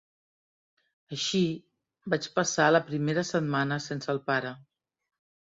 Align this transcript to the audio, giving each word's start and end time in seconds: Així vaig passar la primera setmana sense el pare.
Així 1.17 1.41
vaig 2.13 2.25
passar 2.39 2.67
la 2.77 2.81
primera 2.89 3.25
setmana 3.33 3.79
sense 3.91 4.13
el 4.17 4.25
pare. 4.33 4.57